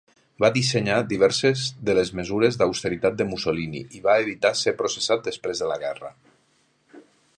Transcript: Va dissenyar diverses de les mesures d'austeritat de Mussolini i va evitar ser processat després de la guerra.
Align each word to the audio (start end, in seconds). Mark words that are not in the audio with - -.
Va 0.43 0.47
dissenyar 0.53 0.95
diverses 1.09 1.65
de 1.89 1.95
les 1.99 2.11
mesures 2.19 2.57
d'austeritat 2.61 3.19
de 3.19 3.27
Mussolini 3.33 3.83
i 3.99 4.01
va 4.09 4.17
evitar 4.25 4.53
ser 4.63 4.75
processat 4.81 5.23
després 5.33 5.63
de 5.65 5.69
la 5.75 5.79
guerra. 5.85 6.15